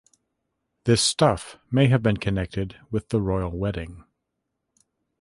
[0.85, 4.03] This "stuff" may have been connected with the royal wedding.